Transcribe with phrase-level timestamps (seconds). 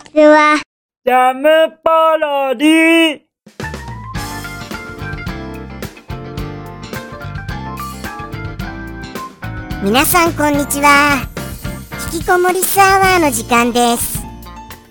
[0.00, 0.60] ちは。
[1.04, 1.48] ジャム
[1.82, 3.20] パロディ。
[9.82, 11.26] 皆さんこんにちは。
[12.12, 14.20] 引きこもりスアワーの時間です。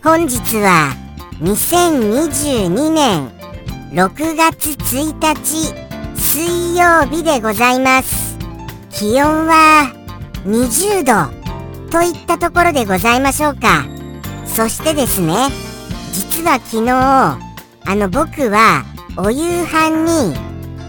[0.03, 0.93] 本日は
[1.41, 3.29] 2022年
[3.91, 5.73] 6月1日
[6.19, 8.37] 水曜日でございます。
[8.91, 9.91] 気温は
[10.45, 11.39] 20度
[11.91, 13.98] といったところでございましょうか
[14.55, 15.33] そしてですね
[16.11, 17.39] 実は昨日あ
[17.95, 18.83] の僕は
[19.17, 20.35] お夕飯に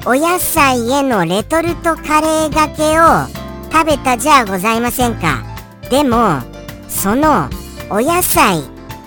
[0.07, 3.29] お野菜へのレトルトカレーがけを
[3.73, 5.45] 食べたじゃございませんか。
[5.91, 6.41] でも
[6.89, 7.49] その
[7.91, 8.63] お野菜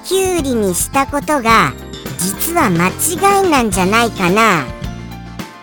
[0.05, 1.73] きゅうりにしたことが
[2.17, 4.65] 実は間違いなんじゃないかな。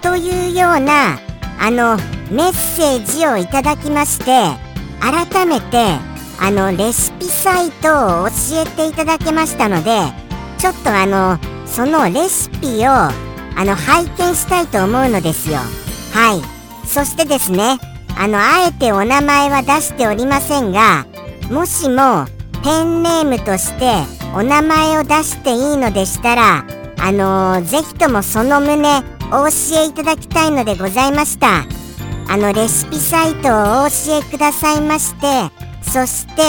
[0.02, 1.18] というような
[1.58, 1.96] あの
[2.30, 4.24] メッセージをいただきまして
[5.00, 6.09] 改めて
[6.40, 10.00] あのレシピサイトを教えていただけましたので
[10.58, 13.12] ちょっとあのそのレシピをあ
[13.58, 15.58] の拝見したいと思うのですよ。
[16.12, 16.60] はい。
[16.86, 17.78] そしてですね
[18.18, 21.06] あのあえてお名前は出しておりませんが
[21.50, 22.26] もしも
[22.64, 23.92] ペンネームとして
[24.34, 26.64] お名前を出していいのでしたら
[26.98, 31.64] あのー、ぜひともその旨お教えいただきたいのでございました。
[32.28, 35.26] あのレシピサイトをお教えくださいまして
[35.92, 36.42] そして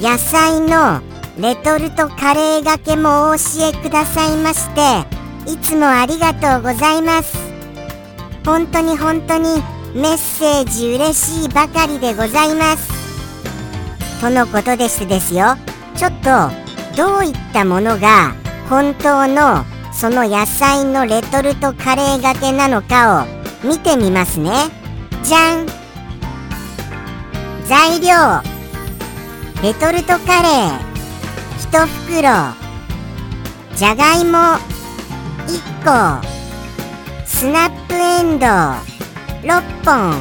[0.00, 1.02] 野菜の
[1.38, 5.06] レトルトカレーがけもお教えくださいまして
[5.50, 7.36] いつもありがとうございます。
[8.46, 9.62] 本当に本当に
[9.94, 12.88] メッセージ嬉しいばかりでございます。
[14.20, 15.56] とのことでしてですよ。
[15.94, 16.30] ちょっと
[16.96, 18.34] どういったものが
[18.68, 24.50] 本当のその野菜のレトルトカレーがけなのかを見てみますね。
[25.22, 25.77] じゃん。
[27.68, 28.16] 材料。
[29.62, 30.88] レトルトカレー。
[31.70, 32.22] 1袋。
[33.76, 34.38] じゃがいも。
[35.46, 36.26] 1個。
[37.26, 38.46] スナップエンド。
[38.46, 38.50] ウ
[39.46, 40.14] 6本。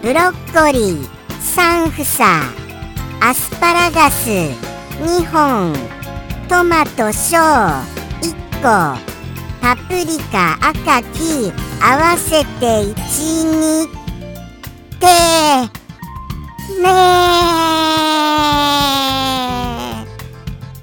[0.00, 1.08] ブロッコリー。
[1.54, 2.24] 3房。
[3.20, 4.30] アスパラガス。
[4.30, 5.74] 2本。
[6.48, 7.36] トマト小
[8.22, 8.98] 1個。
[9.60, 11.52] パプリカ赤黄
[11.82, 13.86] 合わせて12
[14.98, 15.83] て
[16.84, 16.94] ね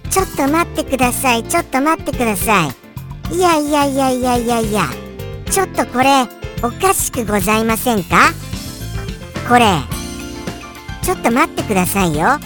[0.10, 1.44] ちょっと待ってください。
[1.44, 2.68] ちょっと待ってくださ
[3.32, 3.36] い。
[3.36, 4.86] いやいやいやいやいやいや。
[5.50, 6.28] ちょっとこれ
[6.64, 8.34] おかしくございませんか？
[9.48, 9.66] これ。
[11.02, 12.40] ちょっと待ってくださいよ。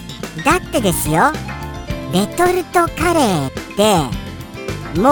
[0.43, 1.31] だってですよ。
[2.13, 5.11] レトルトカレーってもう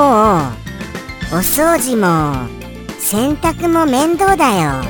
[1.34, 2.48] お掃除も
[3.00, 4.84] 洗濯も面倒だよ。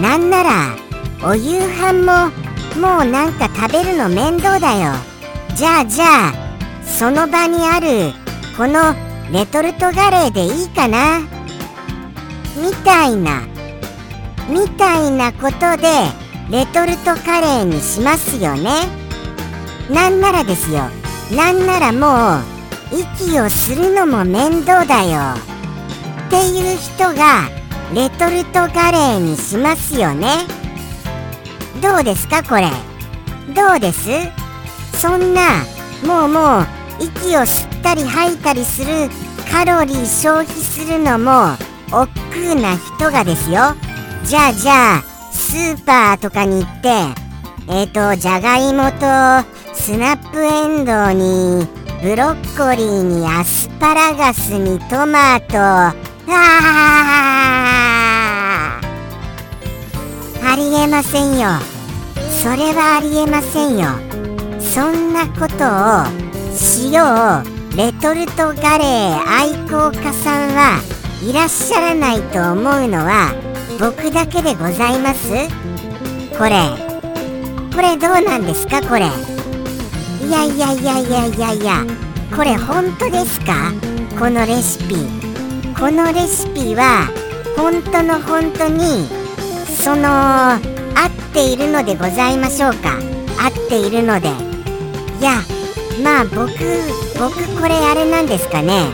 [0.00, 0.76] なんなら
[1.22, 2.30] お夕飯も
[2.76, 4.92] もうなんか食べるの面倒だよ。
[5.56, 6.32] じゃあじゃあ
[6.84, 8.12] その場にある
[8.56, 8.94] この
[9.32, 11.20] レトルトカレーでいいかな？
[12.56, 13.42] みたいな。
[14.48, 15.88] みたいなことで
[16.50, 18.70] レトルトカレーにしますよね。
[19.90, 20.88] なんならですよ。
[21.36, 25.36] なんならもう息をするのも面倒だよ。
[26.26, 27.48] っていう人が
[27.94, 30.28] レトルトカレーにしますよね。
[31.80, 32.70] どうですかこれ？
[33.54, 34.08] どうです？
[34.92, 35.64] そんな
[36.06, 36.66] もうもう
[37.00, 39.08] 息を吸ったり吐いたりする
[39.50, 41.56] カロリー消費するのも
[41.92, 43.74] 億劫な人がですよ。
[44.24, 45.02] じゃあじゃあ
[45.32, 46.88] スーパーとかに行って
[47.68, 49.00] えっ、ー、とじゃがいもと
[49.74, 51.66] スナップエンドウに
[52.02, 55.94] ブロッコリーにアスパラガスにトマトあ
[56.28, 57.89] あ
[60.60, 61.48] りえませんよ。
[62.42, 63.88] それはありえませんよ。
[64.60, 67.02] そんなことをしよ
[67.42, 70.80] うレトルトガレー愛好家さんは
[71.22, 73.32] いらっしゃらないと思うのは
[73.80, 75.30] 僕だけでございます？
[76.36, 76.60] これ。
[77.74, 78.82] これどうなんですか？
[78.82, 79.06] これ。
[80.26, 81.84] いやいやいやいやいやいや。
[82.36, 83.72] これ本当ですか？
[84.18, 84.96] このレシピ。
[85.78, 87.08] このレシピは
[87.56, 89.08] 本当の本当に
[89.82, 90.60] その合っ
[91.32, 92.98] ているのでございましょうか？
[93.42, 95.40] 合っているのでいや
[96.04, 96.48] まあ僕
[97.18, 98.84] 僕これあれなんですかね？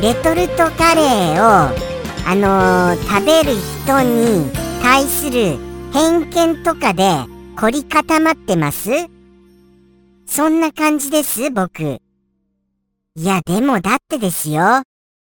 [0.00, 1.74] レトルトカレーを
[2.26, 3.54] あのー、食べる
[3.84, 4.50] 人に
[4.82, 5.58] 対する
[5.92, 7.04] 偏見とかで
[7.56, 8.90] 凝り固まってます？
[10.26, 11.82] そんな感じです僕。
[11.82, 12.00] い
[13.24, 14.82] やでもだってですよ。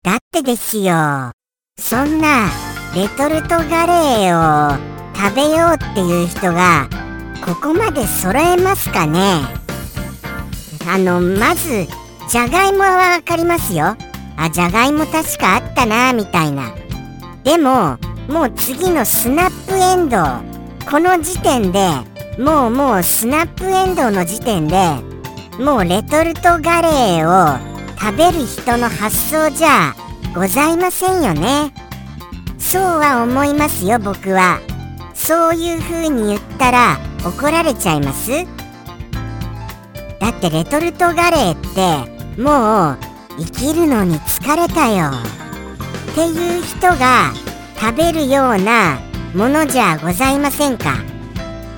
[0.05, 1.33] だってですよ。
[1.77, 2.49] そんな
[2.97, 4.79] レトルトカレーを
[5.15, 6.89] 食べようっていう人が
[7.45, 9.43] ここまで揃えますかね？
[10.89, 11.87] あのまず
[12.31, 13.99] じゃがいもはわかりますよ。
[14.39, 16.75] あじゃがいも確かあったなみたいな。
[17.45, 17.99] でも
[18.31, 21.91] もう次のスナップエンドウこの時点で
[22.39, 24.75] もうもうスナップエンドウの時点で
[25.63, 27.59] もうレトルトガレーを
[28.01, 29.95] 食べる人の発想じゃ
[30.35, 31.75] ございませんよね。
[32.67, 34.59] そうは思いますよ僕は。
[35.15, 38.45] そういう風に言ったら怒られちゃいます？
[40.19, 41.57] だってレトルトガレーっ
[42.35, 42.99] てもう
[43.39, 45.13] 生きるのに疲れたよ。
[46.11, 47.33] っていう人が
[47.79, 48.99] 食べるような
[49.33, 50.97] ものじゃございませんか？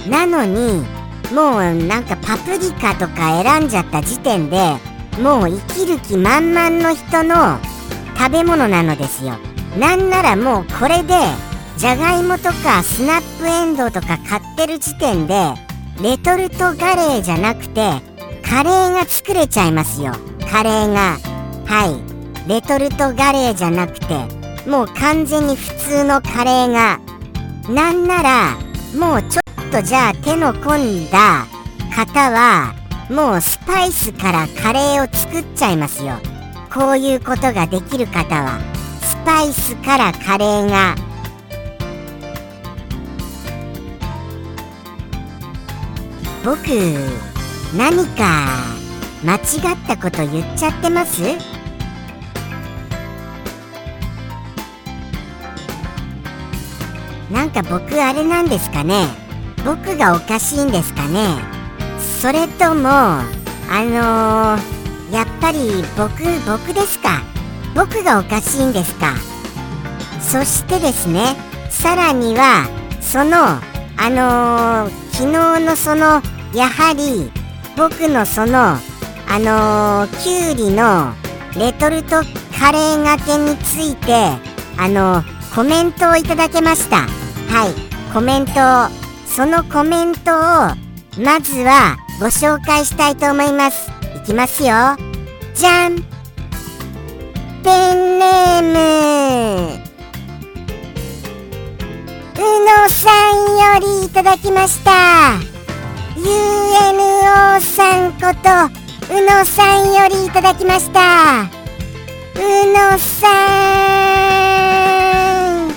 [0.08, 0.87] なのに
[1.34, 4.56] もうなんかパプリカとか選んじゃった時点で
[5.20, 7.58] もう生きる気満々の人の
[8.17, 9.37] 食べ物なのですよ。
[9.78, 11.14] なんならもうこれで
[11.76, 15.54] じゃがいもとかスナップエンドウとか買ってる時点で
[16.02, 18.02] レトルトガレーじゃなくて
[18.42, 20.12] カレーが作れちゃいますよ。
[20.50, 21.19] カレーが。
[21.66, 22.48] はい。
[22.48, 24.06] レトルトガレーじゃなくて
[24.69, 26.98] もう完全に普通のカレーが。
[27.69, 28.56] なんなら
[28.98, 31.46] もうちょっとじゃあ手の込んだ
[31.94, 32.74] 方は
[33.10, 36.14] もうスパイスからカレーを作っちゃいますよ。
[36.74, 38.77] こういうことができる方は。
[39.28, 40.94] パイスからカレーが。
[46.42, 46.66] 僕
[47.76, 48.46] 何か
[49.22, 51.20] 間違ったこと言っちゃってます？
[57.31, 59.08] なんか僕あれなんですかね？
[59.62, 61.36] 僕がおかしいんですかね？
[62.22, 63.26] それともあ
[63.69, 67.20] のー、やっぱり僕僕ですか？
[67.78, 69.14] 僕がおかしいんですか？
[70.20, 71.36] そしてですね
[71.70, 72.66] さらには
[73.00, 76.20] そのあのー、昨日のその
[76.52, 77.30] やはり
[77.76, 78.78] 僕のそのあ
[79.38, 81.12] のー、きゅうりの
[81.56, 82.22] レトルト
[82.58, 84.12] カレーがけについて
[84.76, 86.96] あのー、コメントをいただけました。
[86.96, 87.06] は
[87.69, 88.12] い。
[88.12, 88.54] コメントを
[89.26, 90.34] そのコメントを
[91.22, 93.88] まずはご紹介したいと思います。
[94.16, 94.96] いきますよ。
[95.54, 96.02] じゃん
[97.62, 98.78] ペンネーム。
[102.37, 105.38] うのさんよりいただきました。
[106.16, 108.50] UNO さんこと
[109.14, 111.43] うのさんよりいただきました。
[111.43, 112.40] う
[112.72, 113.28] のさ
[115.66, 115.72] ん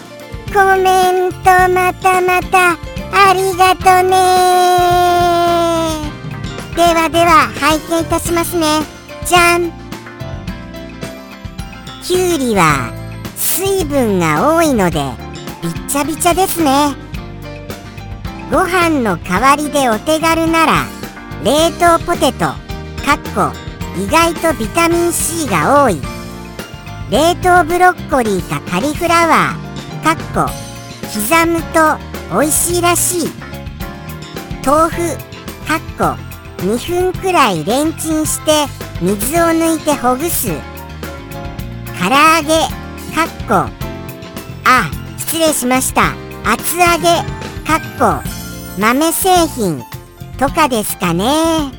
[0.54, 2.78] コメントまたまた
[3.14, 4.12] ありがとね。
[6.76, 8.82] ではでは拝見いたしますね。
[9.26, 9.81] じゃん。
[12.04, 12.92] きゅうりは
[13.36, 15.00] 水分が多いので
[15.62, 16.96] びっちゃびちゃですね。
[18.52, 20.86] ご飯の代わりでお手軽なら
[21.44, 22.56] 冷凍ポテトか
[23.16, 23.52] っこ
[23.98, 26.02] 意外とビタミン C が多い。
[27.12, 30.52] 冷凍ブロッコリーかカリフラワーかっこ
[31.14, 31.98] 刻むと
[32.32, 33.30] 美味しいらしい。
[34.66, 35.18] 豆腐
[35.68, 36.18] かっこ
[36.64, 38.66] 2分くらいレンチンして
[39.02, 40.50] 水を抜いてほぐす。
[42.02, 42.48] 唐揚げ
[43.14, 43.54] かっこ
[44.66, 44.90] あ
[45.20, 46.14] 失礼しました。
[46.44, 47.04] 厚揚げ
[47.64, 48.28] かっこ
[48.80, 49.84] 豆製品。
[50.40, 51.72] とかですかね。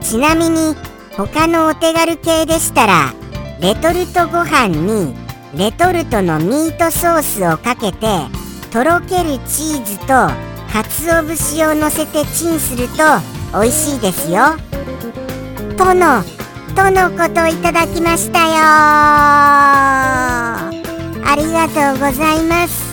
[0.00, 0.74] ちなみに
[1.14, 3.12] 他のお手軽系でしたら
[3.60, 5.14] レトルトご飯に
[5.54, 8.06] レトルトのミートソースをかけて
[8.72, 10.06] とろけるチーズと
[10.72, 12.94] 鰹節をのせてチンすると
[13.52, 14.56] 美味しいですよ。
[15.76, 16.24] との
[16.74, 18.54] とのこといただきましたよ。
[21.24, 22.90] ありがとうございます。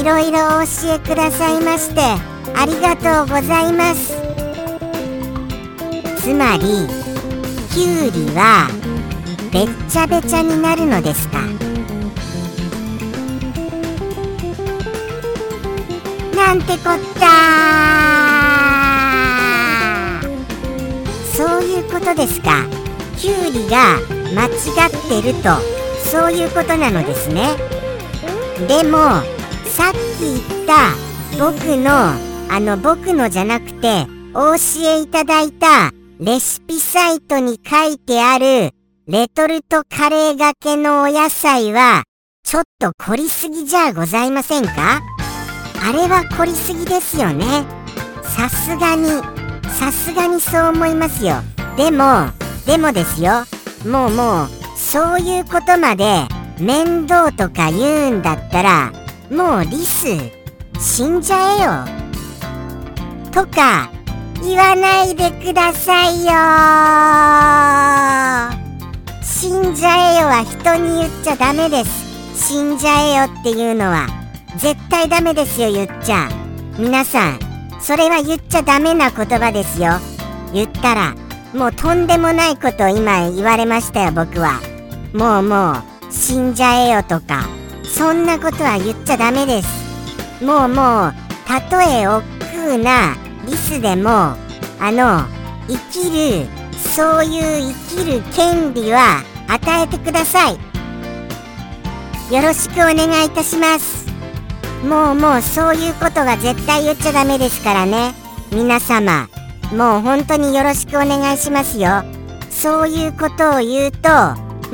[0.00, 2.00] いろいろお教えくださいまして
[2.56, 4.14] ありがとうございます。
[6.20, 6.88] つまり
[7.70, 8.68] きゅうりは
[9.52, 11.38] べっちゃべちゃになるのですか？
[16.34, 17.26] なんてこった
[21.36, 22.66] そういうことですか？
[23.22, 24.00] きゅうりが
[24.34, 25.50] 間違ってると
[26.10, 27.56] そういうことなのですね。
[28.66, 28.98] でも
[29.64, 30.90] さっき言った
[31.38, 32.14] 僕の
[32.52, 38.72] あの僕のじゃなくてお教えいただいたレシピサイトに書いてある
[39.06, 42.02] レトルトカレーがけのお野菜は
[42.42, 45.00] ちょっと凝りすぎじゃございませんか？
[45.80, 47.44] あれは凝りすぎですよね。
[48.24, 49.22] さすがに。
[49.70, 51.36] さすがにそう思いますよ。
[51.76, 52.26] でも
[52.66, 53.44] でもですよ。
[53.86, 56.26] もうもうそういうことまで
[56.58, 58.92] 面倒とか言うんだったら
[59.30, 60.06] もうリス
[60.78, 62.02] 死んじゃえよ。
[63.32, 63.90] とか
[64.42, 66.32] 言わないでくださいよ。
[69.22, 72.48] 死んじゃえよは人に言っちゃダメです。
[72.48, 74.06] 死んじゃえよっていうのは
[74.56, 76.28] 絶対ダメですよ言っちゃ。
[76.78, 77.38] 皆さん
[77.80, 79.94] それは言っちゃダメな言葉ですよ。
[80.52, 81.14] 言ったら
[81.54, 84.60] もうとんでもないことを今言われましたよ僕は。
[85.12, 87.46] もうもう死んじゃえよとか。
[87.84, 90.44] そんなことは言っちゃダメです。
[90.44, 91.14] もうもう
[91.46, 93.16] たとえ億劫な。
[93.46, 95.24] リスでもあの
[95.68, 96.46] 生きる
[96.78, 100.58] そういう生きる権利は与えてください。
[102.32, 104.06] よろしくお願いいたします。
[104.86, 108.14] もうもうそういうことは絶対言っちゃダメですからね。
[108.50, 109.28] 皆様。
[109.72, 112.02] もう本当によろしくお願いしますよ。
[112.50, 114.08] そういうことを言うと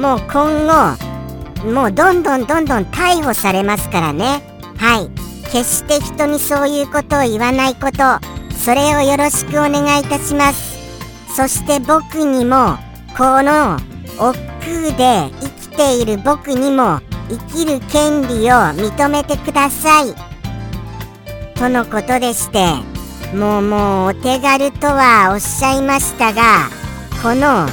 [0.01, 4.43] もう今後もうどんどんどんどん逮捕されますからね。
[4.77, 5.11] はい。
[5.51, 7.99] 決して人にそういうことを言わないこと
[8.55, 10.79] それをよろしくお願いいたします。
[11.35, 12.77] そして僕にも
[13.17, 13.77] この
[14.19, 17.01] 億劫で生きている僕にも
[17.31, 20.15] 生きる権利を認めてください。
[21.55, 22.98] とのことでして
[23.35, 26.71] もうもうお手軽とはおっしゃいましたが
[27.23, 27.67] この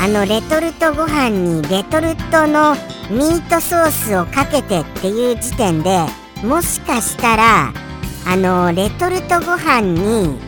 [0.00, 2.74] あのレトルトご飯にレトルトの
[3.10, 6.06] ミートソースをかけてっていう時点で
[6.44, 7.72] もしかしたら
[8.26, 10.38] あのレトルトご飯に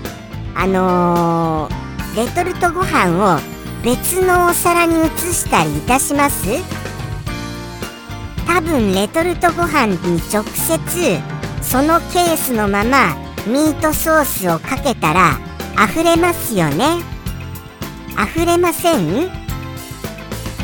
[0.55, 3.41] あのー、レトルトご飯を
[3.85, 6.47] 別のお皿に移したりいたします？
[8.47, 9.97] 多分レトルトご飯に
[10.33, 11.19] 直接
[11.61, 15.39] そのケースのままミートソースをかけたら
[15.89, 17.03] 溢れますよね。
[18.17, 19.29] 溢れません？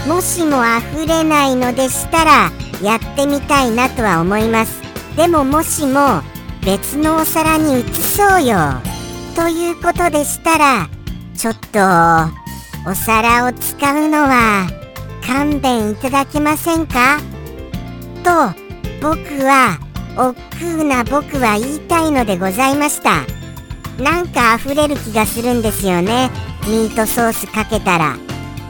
[0.06, 0.62] もしも
[0.94, 2.50] 溢れないのでしたら
[2.82, 4.80] やってみたいなとは思います。
[5.16, 6.22] でももしも
[6.64, 8.56] 別のお皿に移そうよ。
[9.36, 10.88] ということでしたら
[11.34, 11.80] ちょっと
[12.88, 14.66] お皿を使うのは
[15.26, 17.18] 勘弁いただけませんか？
[18.24, 18.54] と
[19.02, 19.78] 僕は
[20.16, 23.24] 億劫な僕は言いたいのでございました。
[24.02, 26.30] なんか溢れる気がするんですよね。
[26.66, 28.16] ミートソースかけたら。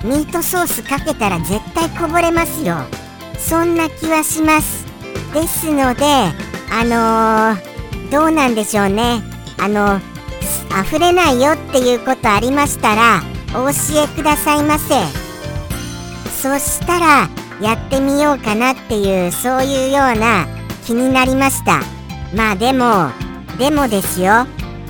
[0.04, 2.76] ミートソースかけたら絶対こぼれますよ。
[3.38, 4.86] そんな気はします。
[5.34, 6.04] ですので
[6.72, 9.22] あのー、どうなんでしょうね。
[9.58, 10.00] あの
[10.82, 14.94] 溢れないよっていうことありましたらお教えくださいませ。
[16.40, 17.28] そしたら
[17.60, 20.46] やってみようかなっていうそういうような
[20.90, 21.82] 気になりました。
[22.34, 23.10] まあでも
[23.60, 24.44] でもですよ。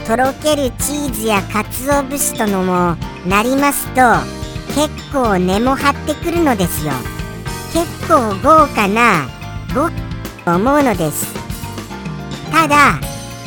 [0.07, 4.00] とろけるチーズや鰹節とのもなりますと
[4.75, 6.92] 結構根も張ってくるのですよ。
[7.75, 9.28] 結構豪華な
[9.75, 9.90] ご
[10.50, 11.35] と思うのです。
[12.50, 12.99] ただ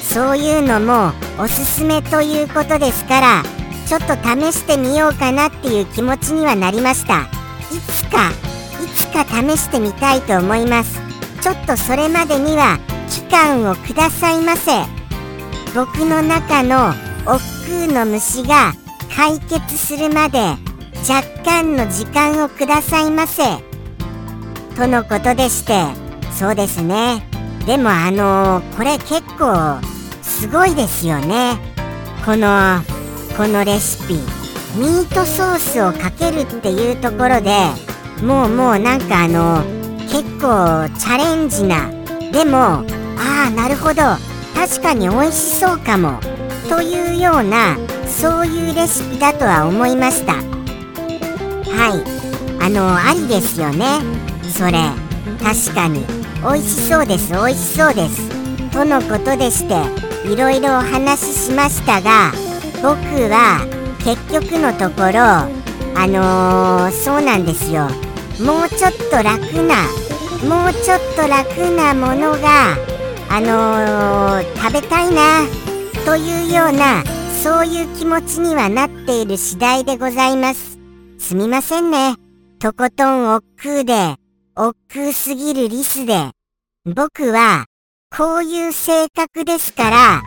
[0.03, 3.43] そういうのもおすすめということですから
[3.87, 7.21] ちょっと試してみようかなっていう気持ちにはなりました。
[7.21, 7.25] い
[7.87, 11.02] つかいつか試してみたいと思います。
[11.43, 14.71] ちょっとそれまでには期間をくださいませ。
[15.75, 16.91] 僕の中の
[17.25, 17.41] 億
[17.87, 18.71] 劫の虫が
[19.13, 20.39] 解決するまで
[21.05, 23.43] 若干の時間をくださいませ。
[24.77, 25.83] とのことでして
[26.31, 27.27] そうですね。
[27.65, 29.81] でもあのー、これ結構
[30.21, 31.57] すごいですよね。
[32.25, 32.79] この
[33.35, 34.13] このレシピ。
[34.77, 37.51] ミートソースをかけるっていうところで
[38.21, 39.82] もうもうなんかあの
[40.13, 41.89] 結構チャレンジな。
[42.31, 42.57] でも
[43.17, 44.03] ああなるほど。
[44.53, 46.19] 確かに美味しそうかも。
[46.69, 50.33] というようなそういうレシピだとは思いました。
[50.33, 50.39] は
[51.97, 52.63] い。
[52.63, 54.01] あのありですよね。
[54.43, 54.73] それ。
[55.41, 56.05] 確かに。
[56.43, 57.31] 美味しそうです。
[57.31, 58.29] 美味しそうです。
[58.69, 59.73] とのことでして
[60.31, 62.31] いろいろお話ししましたが
[62.83, 62.93] 僕
[63.31, 63.65] は
[64.03, 65.19] 結局のところ
[65.95, 67.87] あのー、そうなんですよ。
[68.39, 70.02] もうちょっと楽な
[70.47, 72.75] もうちょっと楽なものが
[73.29, 75.45] あのー、食べたいな
[76.05, 77.03] というような
[77.41, 80.77] そういう気持ちにはなっている次第でございます。
[81.17, 82.15] すみませんね。
[82.59, 84.15] とことん億劫で
[84.55, 86.31] 億劫すぎるリスで
[86.85, 87.65] 僕は
[88.15, 90.21] こういう性格ですから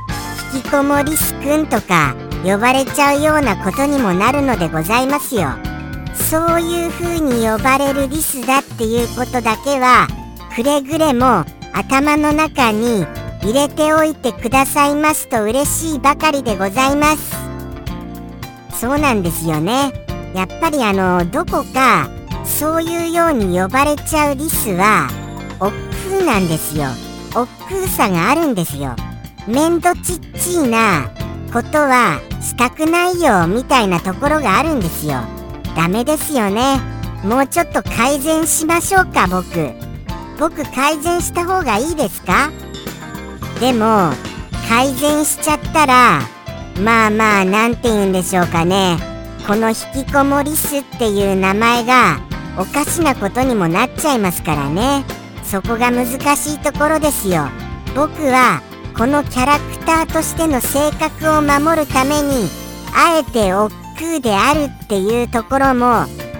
[0.54, 5.75] 引きこもりすくんとか呼ばれちゃうようなことにもなるのでございますよ。
[6.16, 10.08] そういう風に呼ばれるリスだっていうことだけは
[10.54, 13.06] くれぐれも頭の中に
[13.42, 17.36] 入れておいてくださいますと嬉しいばかりでございます。
[18.80, 19.92] そうなんですよね。
[20.34, 22.08] やっぱりあのどこか
[22.44, 25.08] そういうように呼ばれちゃうリスは
[25.60, 25.72] 億
[26.10, 26.86] 劫なんですよ。
[27.34, 28.96] 億劫さがあるんですよ。
[29.46, 31.10] めんどちっちいな
[31.52, 35.35] ことはしたくないよみたいなところがあるんですよ。
[35.76, 36.80] ダメですよね。
[37.22, 39.72] もうちょっと改善しましょうか僕。
[40.38, 42.50] 僕改善した方がいいですか？
[43.60, 44.10] でも
[44.68, 46.20] 改善しちゃったら
[46.82, 48.98] まあまあ何て言うんでしょうかね。
[49.46, 52.18] この引きこもりすっていう名前が
[52.58, 55.04] おかしなことにもなっちゃいますからね。
[55.42, 56.06] そこが難
[56.36, 57.48] しいところですよ。
[57.94, 58.60] 僕は
[58.96, 62.48] このキャラクターとしての性格を守るために
[62.94, 65.86] あえて億劫であるっていうところも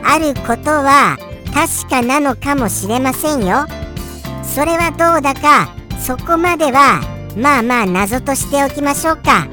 [0.04, 1.16] あることは
[1.52, 3.66] 確かなのかもしれませんよ。
[4.42, 7.00] それはどうだかそこまでは
[7.36, 9.48] まあまあ謎としておきましょうか。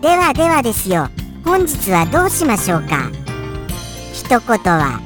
[0.00, 1.08] ではではですよ。
[1.44, 3.10] 本日はどうしましょうか。
[4.12, 5.00] 一言は。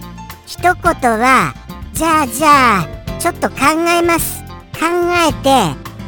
[0.47, 1.54] 一言は
[1.92, 2.87] じゃあじゃあ
[3.19, 3.57] ちょっと考
[3.88, 4.42] えます。
[4.73, 4.87] 考
[5.28, 5.50] えて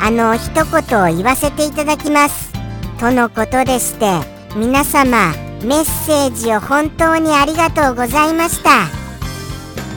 [0.01, 2.53] あの一言を言わせていただきます。
[2.99, 4.21] とのことでして
[4.57, 5.33] 皆様
[5.65, 9.03] メッセージを本当にありがとうございました。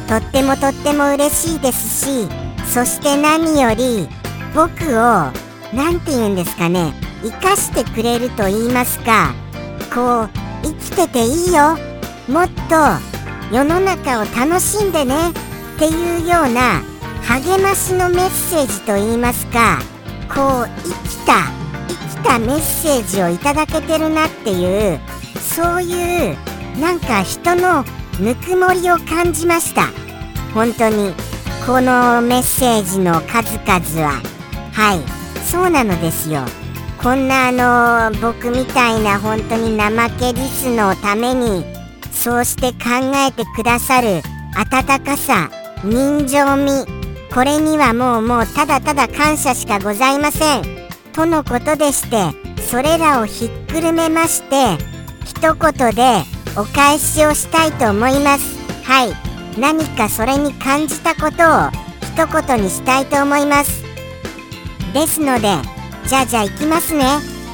[0.07, 2.27] とってもとっても嬉しいですし
[2.71, 4.07] そして何より
[4.53, 4.69] 僕
[4.99, 5.31] を
[5.73, 6.93] 何て言うんですかね
[7.23, 9.33] 生かしてくれると言いますか
[9.91, 10.29] こう
[10.61, 11.77] 生きてていいよ。
[12.27, 12.75] もっと
[13.55, 15.33] 世の中を楽しんでねっ
[15.77, 16.81] ていうような
[17.23, 19.79] 励ましのメッセージと言いますか
[20.27, 21.51] こう生きた
[21.87, 24.99] 生きたメッセージをいただけてるなっていう
[25.55, 26.37] そういう
[26.81, 27.85] なんか人の
[28.19, 29.83] ぬくもりを感じました。
[30.53, 31.13] 本当に
[31.65, 34.21] このメッセージの数々は。
[34.73, 34.99] はい。
[35.45, 36.41] そうなのですよ。
[37.01, 41.63] こんなあの僕みたいな本当に怠けリスのために
[42.11, 44.21] そうして考えてくださる
[44.55, 45.49] 温かさ
[45.83, 46.85] 人情味
[47.33, 50.63] これにはもうもうただただ感謝しかございません。
[51.13, 54.94] とのことでしてそれらをひっくるめまして
[55.25, 56.23] 一言で
[56.57, 58.57] お返しをしたいと思います。
[58.83, 59.13] はい。
[59.59, 61.69] 何かそれに感じたことを
[62.01, 63.83] 一言にしたいと思います。
[64.93, 65.49] ですので
[66.05, 67.05] じゃあじゃあいきますね。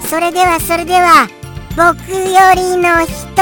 [0.09, 1.27] それではそれでは
[1.75, 3.41] 僕よりの一言。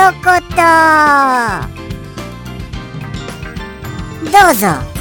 [4.32, 4.99] どうぞ。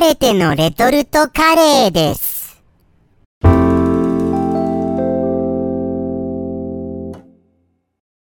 [0.00, 2.62] れてのレトルトカレーです。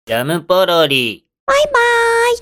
[0.07, 1.25] ジャムポロリ。
[1.47, 1.73] バイバー
[2.35, 2.39] イ。